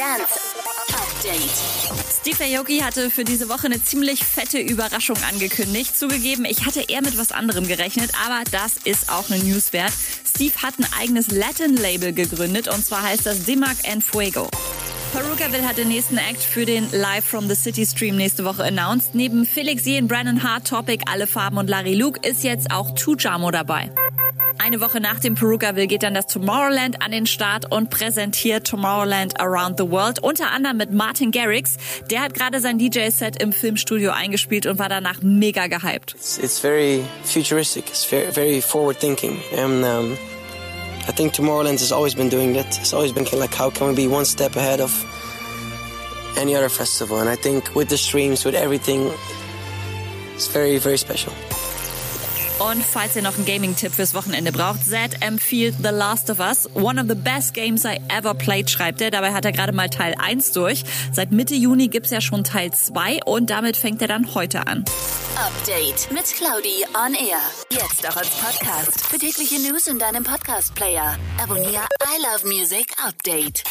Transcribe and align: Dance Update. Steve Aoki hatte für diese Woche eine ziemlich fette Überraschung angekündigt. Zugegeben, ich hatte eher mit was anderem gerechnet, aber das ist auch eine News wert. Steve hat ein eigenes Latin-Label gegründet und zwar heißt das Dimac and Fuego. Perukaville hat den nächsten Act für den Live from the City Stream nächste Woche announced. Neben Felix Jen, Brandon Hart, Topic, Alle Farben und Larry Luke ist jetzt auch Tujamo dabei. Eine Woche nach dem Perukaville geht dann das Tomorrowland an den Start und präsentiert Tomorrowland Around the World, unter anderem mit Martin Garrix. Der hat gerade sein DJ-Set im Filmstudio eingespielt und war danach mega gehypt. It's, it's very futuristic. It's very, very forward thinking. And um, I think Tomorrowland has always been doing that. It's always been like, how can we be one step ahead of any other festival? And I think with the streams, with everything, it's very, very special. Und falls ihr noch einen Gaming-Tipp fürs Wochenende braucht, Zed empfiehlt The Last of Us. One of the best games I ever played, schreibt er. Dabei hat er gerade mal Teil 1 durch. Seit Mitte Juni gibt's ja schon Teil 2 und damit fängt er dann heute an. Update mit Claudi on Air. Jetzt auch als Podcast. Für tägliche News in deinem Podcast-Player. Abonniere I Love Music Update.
Dance 0.00 0.40
Update. 0.94 1.50
Steve 2.22 2.56
Aoki 2.56 2.78
hatte 2.78 3.10
für 3.10 3.22
diese 3.22 3.50
Woche 3.50 3.66
eine 3.66 3.84
ziemlich 3.84 4.24
fette 4.24 4.58
Überraschung 4.58 5.18
angekündigt. 5.30 5.94
Zugegeben, 5.94 6.46
ich 6.46 6.64
hatte 6.64 6.80
eher 6.80 7.02
mit 7.02 7.18
was 7.18 7.32
anderem 7.32 7.68
gerechnet, 7.68 8.10
aber 8.24 8.42
das 8.50 8.78
ist 8.78 9.12
auch 9.12 9.28
eine 9.28 9.44
News 9.44 9.74
wert. 9.74 9.92
Steve 10.26 10.54
hat 10.62 10.78
ein 10.78 10.86
eigenes 10.98 11.30
Latin-Label 11.30 12.14
gegründet 12.14 12.66
und 12.68 12.82
zwar 12.82 13.02
heißt 13.02 13.26
das 13.26 13.44
Dimac 13.44 13.76
and 13.86 14.02
Fuego. 14.02 14.48
Perukaville 15.12 15.68
hat 15.68 15.76
den 15.76 15.88
nächsten 15.88 16.16
Act 16.16 16.40
für 16.40 16.64
den 16.64 16.90
Live 16.92 17.26
from 17.26 17.46
the 17.50 17.54
City 17.54 17.84
Stream 17.84 18.16
nächste 18.16 18.46
Woche 18.46 18.64
announced. 18.64 19.14
Neben 19.14 19.44
Felix 19.44 19.84
Jen, 19.84 20.08
Brandon 20.08 20.42
Hart, 20.42 20.66
Topic, 20.66 21.04
Alle 21.10 21.26
Farben 21.26 21.58
und 21.58 21.68
Larry 21.68 21.94
Luke 21.94 22.26
ist 22.26 22.42
jetzt 22.42 22.70
auch 22.70 22.94
Tujamo 22.94 23.50
dabei. 23.50 23.90
Eine 24.62 24.82
Woche 24.82 25.00
nach 25.00 25.18
dem 25.18 25.36
Perukaville 25.36 25.86
geht 25.86 26.02
dann 26.02 26.12
das 26.12 26.26
Tomorrowland 26.26 27.00
an 27.00 27.12
den 27.12 27.24
Start 27.26 27.72
und 27.72 27.88
präsentiert 27.88 28.66
Tomorrowland 28.66 29.40
Around 29.40 29.78
the 29.78 29.90
World, 29.90 30.22
unter 30.22 30.50
anderem 30.50 30.76
mit 30.76 30.92
Martin 30.92 31.30
Garrix. 31.30 31.78
Der 32.10 32.20
hat 32.20 32.34
gerade 32.34 32.60
sein 32.60 32.78
DJ-Set 32.78 33.42
im 33.42 33.54
Filmstudio 33.54 34.10
eingespielt 34.10 34.66
und 34.66 34.78
war 34.78 34.90
danach 34.90 35.22
mega 35.22 35.66
gehypt. 35.66 36.14
It's, 36.14 36.36
it's 36.36 36.58
very 36.58 37.02
futuristic. 37.24 37.88
It's 37.88 38.04
very, 38.04 38.30
very 38.30 38.60
forward 38.60 39.00
thinking. 39.00 39.38
And 39.56 39.82
um, 39.82 40.18
I 41.08 41.12
think 41.12 41.32
Tomorrowland 41.32 41.80
has 41.80 41.90
always 41.90 42.14
been 42.14 42.28
doing 42.28 42.52
that. 42.52 42.66
It's 42.78 42.92
always 42.92 43.12
been 43.12 43.24
like, 43.32 43.54
how 43.54 43.70
can 43.70 43.88
we 43.88 43.94
be 43.94 44.08
one 44.08 44.26
step 44.26 44.56
ahead 44.56 44.82
of 44.82 44.92
any 46.36 46.54
other 46.54 46.68
festival? 46.68 47.18
And 47.18 47.30
I 47.30 47.36
think 47.36 47.74
with 47.74 47.88
the 47.88 47.96
streams, 47.96 48.44
with 48.44 48.54
everything, 48.54 49.10
it's 50.34 50.48
very, 50.48 50.76
very 50.76 50.98
special. 50.98 51.32
Und 52.60 52.84
falls 52.84 53.16
ihr 53.16 53.22
noch 53.22 53.36
einen 53.36 53.46
Gaming-Tipp 53.46 53.94
fürs 53.94 54.12
Wochenende 54.12 54.52
braucht, 54.52 54.84
Zed 54.84 55.22
empfiehlt 55.22 55.76
The 55.82 55.88
Last 55.88 56.28
of 56.28 56.40
Us. 56.40 56.68
One 56.74 57.00
of 57.00 57.08
the 57.08 57.14
best 57.14 57.54
games 57.54 57.86
I 57.86 57.98
ever 58.08 58.34
played, 58.34 58.68
schreibt 58.68 59.00
er. 59.00 59.10
Dabei 59.10 59.32
hat 59.32 59.46
er 59.46 59.52
gerade 59.52 59.72
mal 59.72 59.88
Teil 59.88 60.14
1 60.18 60.52
durch. 60.52 60.84
Seit 61.10 61.32
Mitte 61.32 61.54
Juni 61.54 61.88
gibt's 61.88 62.10
ja 62.10 62.20
schon 62.20 62.44
Teil 62.44 62.70
2 62.70 63.20
und 63.24 63.48
damit 63.48 63.78
fängt 63.78 64.02
er 64.02 64.08
dann 64.08 64.34
heute 64.34 64.66
an. 64.66 64.84
Update 65.36 66.12
mit 66.12 66.26
Claudi 66.26 66.84
on 66.94 67.14
Air. 67.14 67.40
Jetzt 67.70 68.06
auch 68.06 68.16
als 68.16 68.28
Podcast. 68.28 69.06
Für 69.06 69.16
tägliche 69.16 69.58
News 69.58 69.86
in 69.86 69.98
deinem 69.98 70.22
Podcast-Player. 70.22 71.16
Abonniere 71.42 71.86
I 72.04 72.22
Love 72.22 72.46
Music 72.46 72.92
Update. 73.02 73.64